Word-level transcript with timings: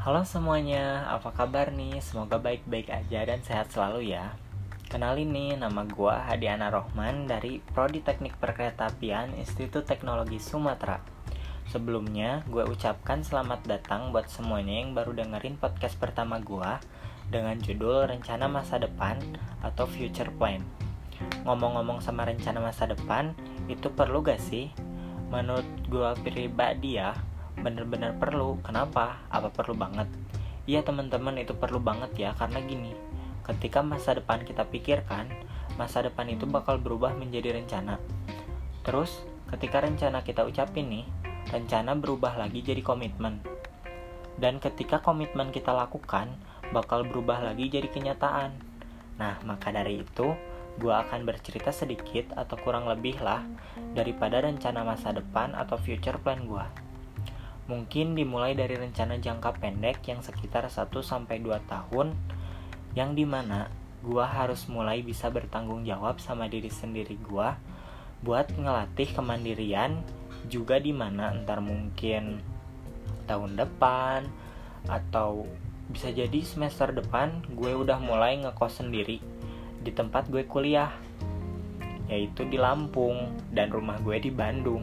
Halo 0.00 0.24
semuanya, 0.24 1.04
apa 1.12 1.28
kabar 1.28 1.76
nih? 1.76 2.00
Semoga 2.00 2.40
baik-baik 2.40 2.88
aja 2.88 3.20
dan 3.20 3.44
sehat 3.44 3.68
selalu 3.68 4.16
ya. 4.16 4.32
Kenalin 4.88 5.28
nih, 5.28 5.60
nama 5.60 5.84
gue 5.84 6.14
Hadiana 6.16 6.72
Rohman 6.72 7.28
dari 7.28 7.60
Prodi 7.60 8.00
Teknik 8.00 8.32
Perkeretaapian 8.40 9.36
Institut 9.36 9.84
Teknologi 9.84 10.40
Sumatera. 10.40 11.04
Sebelumnya, 11.68 12.40
gue 12.48 12.64
ucapkan 12.64 13.20
selamat 13.20 13.68
datang 13.68 14.08
buat 14.08 14.24
semuanya 14.32 14.80
yang 14.80 14.96
baru 14.96 15.12
dengerin 15.20 15.60
podcast 15.60 16.00
pertama 16.00 16.40
gue 16.40 16.70
dengan 17.28 17.60
judul 17.60 18.08
Rencana 18.08 18.48
Masa 18.48 18.80
Depan 18.80 19.20
atau 19.60 19.84
Future 19.84 20.32
Plan. 20.32 20.64
Ngomong-ngomong 21.44 22.00
sama 22.00 22.24
rencana 22.24 22.64
masa 22.64 22.88
depan, 22.88 23.36
itu 23.68 23.92
perlu 23.92 24.24
gak 24.24 24.40
sih? 24.40 24.72
Menurut 25.28 25.68
gue 25.92 26.08
pribadi 26.24 26.96
ya, 26.96 27.12
bener-bener 27.60 28.16
perlu. 28.16 28.58
Kenapa? 28.64 29.20
Apa 29.28 29.52
perlu 29.52 29.76
banget? 29.76 30.08
Iya 30.64 30.82
teman-teman 30.84 31.36
itu 31.40 31.52
perlu 31.54 31.78
banget 31.78 32.10
ya. 32.16 32.30
Karena 32.34 32.60
gini 32.64 32.92
ketika 33.50 33.82
masa 33.82 34.14
depan 34.14 34.46
kita 34.46 34.62
pikirkan 34.68 35.26
masa 35.74 36.04
depan 36.04 36.28
itu 36.28 36.44
bakal 36.44 36.76
berubah 36.76 37.16
menjadi 37.16 37.56
rencana. 37.56 37.96
Terus 38.84 39.24
ketika 39.48 39.82
rencana 39.82 40.20
kita 40.22 40.44
ucapin 40.44 40.86
nih 40.92 41.06
rencana 41.50 41.96
berubah 41.96 42.36
lagi 42.36 42.60
jadi 42.60 42.84
komitmen. 42.84 43.40
Dan 44.40 44.56
ketika 44.62 45.04
komitmen 45.04 45.52
kita 45.52 45.72
lakukan 45.72 46.32
bakal 46.70 47.02
berubah 47.04 47.42
lagi 47.42 47.68
jadi 47.68 47.88
kenyataan. 47.88 48.54
Nah 49.18 49.40
maka 49.44 49.72
dari 49.74 50.00
itu 50.00 50.32
gue 50.80 50.94
akan 50.94 51.26
bercerita 51.26 51.74
sedikit 51.74 52.32
atau 52.38 52.56
kurang 52.60 52.86
lebih 52.88 53.20
lah 53.20 53.42
daripada 53.92 54.40
rencana 54.40 54.86
masa 54.86 55.12
depan 55.12 55.52
atau 55.58 55.76
future 55.76 56.16
plan 56.22 56.46
gue. 56.46 56.89
Mungkin 57.70 58.18
dimulai 58.18 58.58
dari 58.58 58.74
rencana 58.74 59.22
jangka 59.22 59.62
pendek 59.62 60.02
yang 60.10 60.18
sekitar 60.26 60.66
1-2 60.66 61.06
tahun 61.70 62.18
yang 62.98 63.14
di 63.14 63.22
mana 63.22 63.70
gua 64.02 64.26
harus 64.26 64.66
mulai 64.66 65.06
bisa 65.06 65.30
bertanggung 65.30 65.86
jawab 65.86 66.18
sama 66.18 66.50
diri 66.50 66.66
sendiri 66.66 67.14
gua 67.22 67.54
buat 68.26 68.50
ngelatih 68.58 69.14
kemandirian 69.14 70.02
juga 70.50 70.82
di 70.82 70.90
mana 70.90 71.30
ntar 71.44 71.62
mungkin 71.62 72.42
tahun 73.30 73.54
depan 73.54 74.26
atau 74.90 75.46
bisa 75.90 76.10
jadi 76.10 76.40
semester 76.42 76.94
depan 76.94 77.42
gue 77.52 77.72
udah 77.74 77.98
mulai 77.98 78.38
ngekos 78.40 78.80
sendiri 78.84 79.18
di 79.80 79.90
tempat 79.90 80.28
gue 80.28 80.46
kuliah 80.46 80.92
yaitu 82.10 82.46
di 82.46 82.58
Lampung 82.58 83.30
dan 83.54 83.70
rumah 83.70 83.98
gue 84.02 84.18
di 84.18 84.30
Bandung 84.34 84.82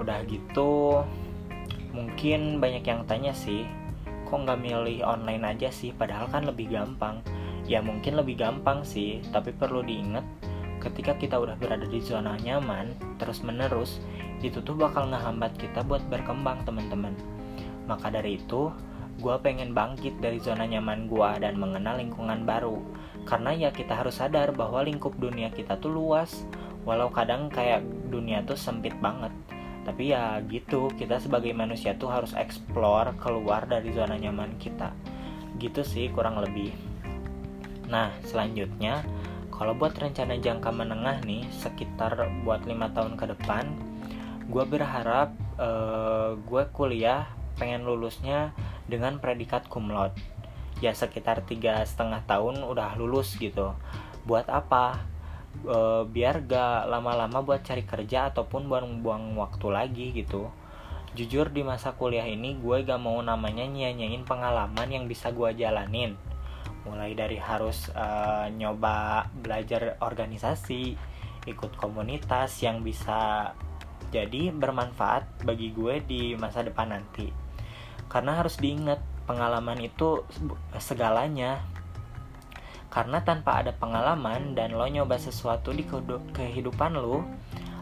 udah 0.00 0.26
gitu 0.26 1.02
mungkin 1.94 2.58
banyak 2.58 2.82
yang 2.82 3.06
tanya 3.06 3.30
sih 3.30 3.62
kok 4.34 4.42
nggak 4.50 4.60
milih 4.66 5.06
online 5.06 5.46
aja 5.46 5.70
sih? 5.70 5.94
Padahal 5.94 6.26
kan 6.26 6.42
lebih 6.42 6.72
gampang. 6.74 7.22
Ya 7.70 7.78
mungkin 7.78 8.18
lebih 8.18 8.40
gampang 8.40 8.82
sih 8.82 9.22
tapi 9.30 9.54
perlu 9.54 9.80
diingat 9.80 10.26
ketika 10.82 11.16
kita 11.16 11.38
udah 11.40 11.56
berada 11.56 11.88
di 11.88 11.96
zona 12.02 12.36
nyaman 12.36 12.92
terus 13.16 13.40
menerus 13.40 14.04
itu 14.44 14.60
tuh 14.60 14.76
bakal 14.76 15.08
ngehambat 15.08 15.56
kita 15.56 15.80
buat 15.86 16.02
berkembang 16.10 16.66
teman-teman. 16.66 17.14
Maka 17.88 18.10
dari 18.10 18.36
itu 18.42 18.68
gue 19.22 19.36
pengen 19.40 19.70
bangkit 19.70 20.18
dari 20.18 20.42
zona 20.42 20.66
nyaman 20.66 21.06
gue 21.06 21.30
dan 21.40 21.54
mengenal 21.56 22.02
lingkungan 22.02 22.42
baru. 22.44 22.82
Karena 23.24 23.54
ya 23.54 23.70
kita 23.72 23.96
harus 23.96 24.20
sadar 24.20 24.52
bahwa 24.52 24.84
lingkup 24.84 25.16
dunia 25.16 25.48
kita 25.54 25.78
tuh 25.80 25.94
luas. 25.94 26.44
Walau 26.84 27.08
kadang 27.08 27.48
kayak 27.48 27.80
dunia 28.12 28.44
tuh 28.44 28.60
sempit 28.60 28.92
banget 29.00 29.32
tapi 29.84 30.10
ya 30.16 30.40
gitu 30.48 30.88
kita 30.96 31.20
sebagai 31.20 31.52
manusia 31.52 31.94
tuh 31.94 32.08
harus 32.08 32.32
explore 32.34 33.12
keluar 33.20 33.68
dari 33.68 33.92
zona 33.92 34.16
nyaman 34.16 34.56
kita. 34.56 34.90
Gitu 35.60 35.84
sih 35.84 36.08
kurang 36.10 36.40
lebih. 36.40 36.72
Nah 37.86 38.10
selanjutnya 38.24 39.04
kalau 39.54 39.76
buat 39.76 39.94
rencana 39.94 40.40
jangka 40.40 40.72
menengah 40.74 41.22
nih 41.22 41.46
sekitar 41.52 42.16
buat 42.42 42.66
lima 42.66 42.90
tahun 42.90 43.14
ke 43.14 43.38
depan 43.38 43.70
gue 44.44 44.64
berharap 44.66 45.32
uh, 45.56 46.36
gue 46.36 46.64
kuliah 46.74 47.30
pengen 47.56 47.86
lulusnya 47.86 48.52
dengan 48.90 49.22
predikat 49.22 49.68
cum 49.70 49.88
laude. 49.88 50.16
Ya 50.82 50.92
sekitar 50.92 51.46
tiga 51.46 51.80
setengah 51.86 52.26
tahun 52.26 52.66
udah 52.66 52.98
lulus 52.98 53.38
gitu. 53.38 53.72
Buat 54.26 54.50
apa 54.50 55.13
e, 55.62 55.78
biar 56.10 56.42
gak 56.42 56.90
lama-lama 56.90 57.44
buat 57.46 57.62
cari 57.62 57.86
kerja 57.86 58.34
ataupun 58.34 58.66
buang-buang 58.66 59.38
waktu 59.38 59.66
lagi 59.70 60.06
gitu. 60.10 60.50
Jujur 61.14 61.54
di 61.54 61.62
masa 61.62 61.94
kuliah 61.94 62.26
ini 62.26 62.58
gue 62.58 62.82
gak 62.82 62.98
mau 62.98 63.22
namanya 63.22 63.62
nyanyain 63.62 64.26
pengalaman 64.26 64.88
yang 64.90 65.04
bisa 65.06 65.30
gue 65.30 65.54
jalanin. 65.54 66.18
Mulai 66.84 67.14
dari 67.16 67.38
harus 67.38 67.88
uh, 67.94 68.50
nyoba 68.50 69.30
belajar 69.32 69.96
organisasi 70.02 70.98
ikut 71.46 71.76
komunitas 71.76 72.60
yang 72.60 72.82
bisa 72.84 73.52
jadi 74.10 74.52
bermanfaat 74.52 75.46
bagi 75.46 75.72
gue 75.72 76.02
di 76.04 76.22
masa 76.34 76.62
depan 76.66 76.92
nanti. 76.92 77.30
Karena 78.10 78.38
harus 78.38 78.58
diingat 78.60 79.00
pengalaman 79.24 79.80
itu 79.80 80.22
segalanya 80.76 81.64
karena 82.94 83.18
tanpa 83.26 83.58
ada 83.58 83.74
pengalaman 83.74 84.54
dan 84.54 84.78
lo 84.78 84.86
nyoba 84.86 85.18
sesuatu 85.18 85.74
di 85.74 85.82
kehidupan 86.30 86.94
lo, 86.94 87.26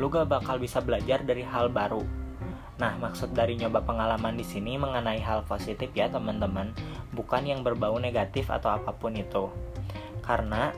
lo 0.00 0.06
gak 0.08 0.32
bakal 0.32 0.56
bisa 0.56 0.80
belajar 0.80 1.20
dari 1.20 1.44
hal 1.44 1.68
baru. 1.68 2.00
Nah, 2.80 2.96
maksud 2.96 3.36
dari 3.36 3.60
nyoba 3.60 3.84
pengalaman 3.84 4.34
di 4.34 4.42
sini 4.42 4.80
mengenai 4.80 5.20
hal 5.20 5.44
positif 5.44 5.92
ya, 5.92 6.08
teman-teman, 6.08 6.72
bukan 7.12 7.44
yang 7.44 7.60
berbau 7.60 8.00
negatif 8.00 8.48
atau 8.48 8.72
apa 8.72 8.96
pun 8.96 9.12
itu. 9.12 9.52
Karena 10.24 10.72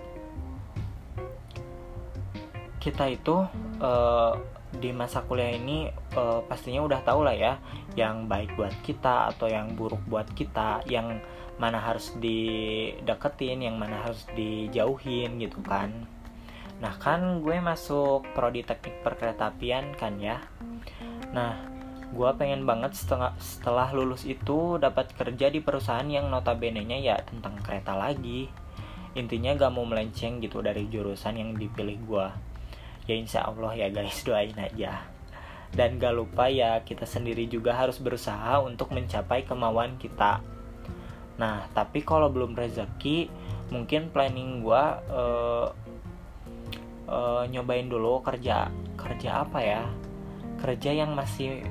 kita 2.82 3.06
itu 3.14 3.46
uh, 3.78 4.34
di 4.74 4.90
masa 4.90 5.22
kuliah 5.22 5.54
ini 5.54 5.86
uh, 6.18 6.42
pastinya 6.50 6.82
udah 6.82 7.00
tau 7.06 7.22
lah 7.22 7.34
ya 7.34 7.62
yang 7.94 8.26
baik 8.26 8.58
buat 8.58 8.74
kita 8.82 9.32
atau 9.32 9.48
yang 9.48 9.72
buruk 9.74 10.02
buat 10.10 10.28
kita 10.36 10.84
yang 10.90 11.18
mana 11.56 11.80
harus 11.80 12.12
dideketin 12.20 13.64
yang 13.64 13.80
mana 13.80 14.04
harus 14.04 14.28
dijauhin 14.36 15.40
gitu 15.40 15.60
kan. 15.64 15.92
Nah 16.84 16.92
kan 17.00 17.40
gue 17.40 17.56
masuk 17.56 18.28
prodi 18.36 18.60
teknik 18.60 19.00
perkeretaapian 19.00 19.96
kan 19.96 20.20
ya. 20.20 20.44
Nah 21.32 21.56
gue 22.12 22.30
pengen 22.36 22.68
banget 22.68 22.92
setelah, 22.92 23.32
setelah 23.40 23.88
lulus 23.96 24.28
itu 24.28 24.76
dapat 24.76 25.10
kerja 25.16 25.48
di 25.48 25.64
perusahaan 25.64 26.06
yang 26.06 26.28
notabene 26.28 26.84
nya 26.84 27.00
ya 27.00 27.16
tentang 27.24 27.56
kereta 27.64 27.96
lagi. 27.96 28.52
Intinya 29.16 29.56
gak 29.56 29.72
mau 29.72 29.88
melenceng 29.88 30.44
gitu 30.44 30.60
dari 30.60 30.92
jurusan 30.92 31.40
yang 31.40 31.56
dipilih 31.56 31.98
gue 32.04 32.26
ya 33.06 33.14
insya 33.14 33.46
Allah 33.46 33.72
ya 33.72 33.88
guys 33.88 34.20
doain 34.26 34.52
aja. 34.60 35.08
Dan 35.72 35.96
gak 35.96 36.14
lupa 36.14 36.52
ya 36.52 36.84
kita 36.84 37.08
sendiri 37.08 37.48
juga 37.48 37.72
harus 37.72 37.96
berusaha 37.96 38.60
untuk 38.60 38.92
mencapai 38.92 39.48
kemauan 39.48 39.96
kita 39.96 40.44
Nah, 41.36 41.68
tapi 41.76 42.00
kalau 42.00 42.32
belum 42.32 42.56
rezeki, 42.56 43.28
mungkin 43.68 44.08
planning 44.08 44.64
gue 44.64 44.84
uh, 45.12 45.68
uh, 47.08 47.42
nyobain 47.50 47.88
dulu 47.88 48.24
kerja 48.24 48.72
kerja 48.96 49.44
apa 49.44 49.58
ya? 49.60 49.82
Kerja 50.60 50.90
yang 50.96 51.12
masih 51.12 51.64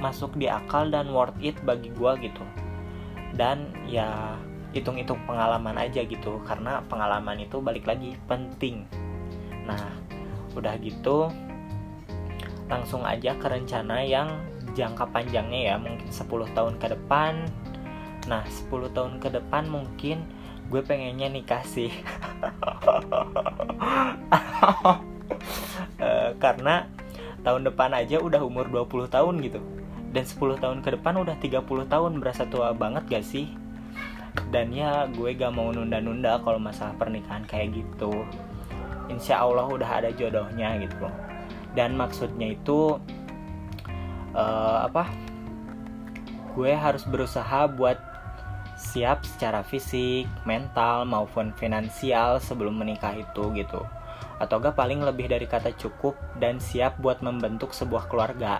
masuk 0.00 0.34
di 0.40 0.48
akal 0.48 0.88
dan 0.88 1.12
worth 1.12 1.36
it 1.44 1.54
bagi 1.62 1.92
gue 1.92 2.12
gitu. 2.24 2.44
Dan 3.36 3.68
ya 3.84 4.36
hitung-hitung 4.72 5.20
pengalaman 5.28 5.76
aja 5.76 6.00
gitu, 6.00 6.40
karena 6.48 6.80
pengalaman 6.88 7.44
itu 7.44 7.60
balik 7.60 7.84
lagi 7.84 8.16
penting. 8.24 8.88
Nah, 9.68 9.92
udah 10.56 10.76
gitu 10.80 11.28
langsung 12.72 13.04
aja 13.04 13.36
ke 13.36 13.46
rencana 13.52 14.00
yang 14.00 14.28
jangka 14.72 15.04
panjangnya 15.12 15.60
ya 15.72 15.74
mungkin 15.76 16.08
10 16.08 16.56
tahun 16.56 16.74
ke 16.80 16.86
depan 16.96 17.44
Nah 18.30 18.46
10 18.46 18.94
tahun 18.94 19.18
ke 19.18 19.28
depan 19.34 19.66
mungkin 19.66 20.22
gue 20.70 20.80
pengennya 20.80 21.28
nikah 21.28 21.62
sih. 21.66 21.90
Uh, 26.00 26.30
Karena 26.42 26.86
tahun 27.42 27.66
depan 27.66 27.90
aja 27.92 28.22
udah 28.22 28.40
umur 28.40 28.70
20 28.70 29.10
tahun 29.10 29.34
gitu. 29.42 29.60
Dan 30.12 30.24
10 30.28 30.62
tahun 30.62 30.78
ke 30.84 31.00
depan 31.00 31.18
udah 31.18 31.36
30 31.40 31.64
tahun 31.88 32.12
berasa 32.20 32.46
tua 32.46 32.70
banget 32.76 33.04
gak 33.10 33.24
sih? 33.26 33.50
Dan 34.48 34.72
ya 34.72 35.08
gue 35.12 35.34
gak 35.36 35.52
mau 35.52 35.72
nunda-nunda 35.74 36.40
kalau 36.40 36.56
masalah 36.56 36.94
pernikahan 36.96 37.44
kayak 37.44 37.76
gitu. 37.82 38.24
Insya 39.10 39.44
Allah 39.44 39.66
udah 39.68 39.88
ada 40.00 40.10
jodohnya 40.14 40.78
gitu. 40.80 41.08
Dan 41.76 41.96
maksudnya 41.96 42.52
itu 42.52 42.96
uh, 44.36 44.78
apa? 44.88 45.08
Gue 46.52 46.76
harus 46.76 47.04
berusaha 47.08 47.64
buat 47.72 48.11
siap 48.82 49.22
secara 49.22 49.62
fisik, 49.62 50.26
mental 50.42 51.06
maupun 51.06 51.54
finansial 51.54 52.42
sebelum 52.42 52.82
menikah 52.82 53.14
itu 53.14 53.54
gitu. 53.54 53.86
Atau 54.42 54.58
gak 54.58 54.74
paling 54.74 54.98
lebih 55.06 55.30
dari 55.30 55.46
kata 55.46 55.70
cukup 55.78 56.18
dan 56.42 56.58
siap 56.58 56.98
buat 56.98 57.22
membentuk 57.22 57.70
sebuah 57.70 58.10
keluarga. 58.10 58.58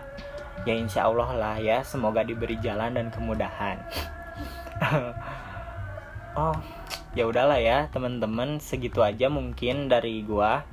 ya 0.62 0.78
insya 0.78 1.10
Allah 1.10 1.34
lah 1.34 1.56
ya 1.58 1.82
semoga 1.82 2.22
diberi 2.22 2.54
jalan 2.62 2.94
dan 2.94 3.10
kemudahan. 3.10 3.82
Oh 6.32 6.56
ya 7.12 7.28
udahlah 7.28 7.60
ya 7.60 7.92
teman-teman. 7.92 8.56
Segitu 8.56 9.04
aja 9.04 9.28
mungkin 9.28 9.92
dari 9.92 10.24
gua. 10.24 10.64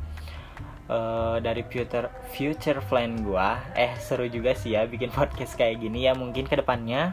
Uh, 0.87 1.37
dari 1.43 1.67
future 1.67 2.07
future 2.31 2.79
plan 2.87 3.19
gua. 3.27 3.59
Eh 3.75 3.91
seru 3.99 4.23
juga 4.31 4.55
sih 4.55 4.71
ya 4.79 4.87
bikin 4.87 5.11
podcast 5.17 5.59
kayak 5.59 5.83
gini 5.83 6.07
ya 6.07 6.15
mungkin 6.15 6.47
ke 6.47 6.55
depannya 6.55 7.11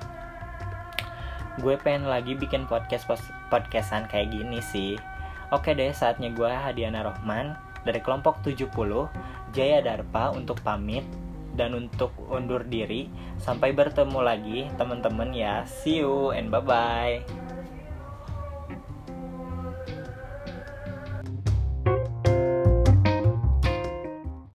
gue 1.61 1.75
pengen 1.81 2.09
lagi 2.09 2.37
bikin 2.37 2.69
podcast 2.69 3.09
podcastan 3.49 4.05
kayak 4.13 4.33
gini 4.33 4.61
sih. 4.61 5.01
Oke 5.55 5.73
deh 5.73 5.95
saatnya 5.95 6.29
gue 6.35 6.51
Hadiana 6.51 7.07
Rohman 7.07 7.57
dari 7.87 8.03
kelompok 8.03 8.43
70 8.43 8.69
Jaya 9.55 9.81
Darpa 9.81 10.35
untuk 10.35 10.59
pamit 10.61 11.07
dan 11.57 11.73
untuk 11.73 12.13
undur 12.29 12.67
diri 12.67 13.09
sampai 13.41 13.73
bertemu 13.73 14.21
lagi 14.21 14.59
teman-teman 14.77 15.33
ya. 15.33 15.65
See 15.65 16.05
you 16.05 16.35
and 16.37 16.53
bye 16.53 16.61
bye 16.61 17.56